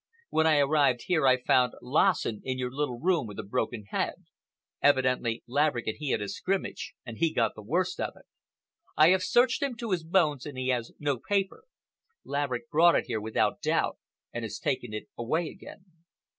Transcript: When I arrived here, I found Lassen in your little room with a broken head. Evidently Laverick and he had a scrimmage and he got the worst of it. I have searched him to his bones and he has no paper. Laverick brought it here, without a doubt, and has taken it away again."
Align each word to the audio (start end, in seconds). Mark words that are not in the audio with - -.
When 0.31 0.47
I 0.47 0.57
arrived 0.57 1.01
here, 1.05 1.27
I 1.27 1.43
found 1.43 1.75
Lassen 1.79 2.41
in 2.43 2.57
your 2.57 2.71
little 2.71 2.99
room 2.99 3.27
with 3.27 3.37
a 3.37 3.43
broken 3.43 3.83
head. 3.91 4.25
Evidently 4.81 5.43
Laverick 5.47 5.85
and 5.85 5.97
he 5.99 6.09
had 6.09 6.23
a 6.23 6.27
scrimmage 6.27 6.95
and 7.05 7.19
he 7.19 7.31
got 7.31 7.53
the 7.53 7.61
worst 7.61 7.99
of 7.99 8.15
it. 8.15 8.25
I 8.97 9.09
have 9.09 9.21
searched 9.21 9.61
him 9.61 9.75
to 9.77 9.91
his 9.91 10.03
bones 10.03 10.47
and 10.47 10.57
he 10.57 10.69
has 10.69 10.91
no 10.97 11.19
paper. 11.19 11.65
Laverick 12.23 12.67
brought 12.71 12.95
it 12.95 13.05
here, 13.05 13.21
without 13.21 13.57
a 13.59 13.61
doubt, 13.61 13.99
and 14.33 14.43
has 14.43 14.57
taken 14.57 14.91
it 14.91 15.05
away 15.19 15.49
again." 15.49 15.85